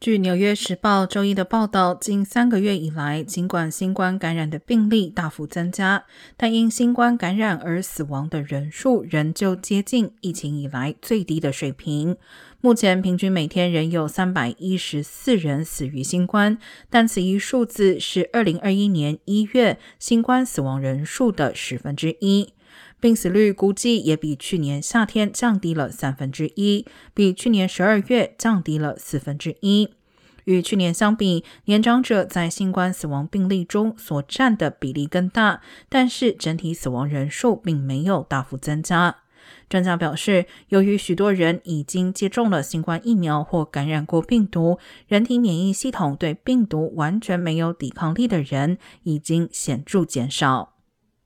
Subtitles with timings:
[0.00, 6.06] 据《纽约时报》周一的报道，近三个月以来，尽管新冠感染的病例大幅增加，
[6.38, 12.16] 但因新冠感染而死亡的人数仍旧接近疫情以来最低的水平。
[12.62, 16.56] 目前平均每天仍有三百一十四人死于新冠，
[16.88, 22.54] 但此一数字是二零二一年一月新冠死亡人数的十分之一。
[23.00, 29.88] 病死率估计也比去年夏天降低了三分之一，比去年十二月降低了四分之一。
[30.44, 39.16] 与去年相比，年长者在新冠死亡病例中所占的比例更大，但是整体死亡人数并没有大幅增加。
[39.68, 50.79] 专家表示，由于许多人已经接种了新冠疫苗或感染过病毒，人体免疫系统对病毒完全没有抵抗力的人已经显著减少。